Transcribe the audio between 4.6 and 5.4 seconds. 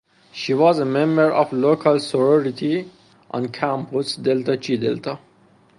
Delta.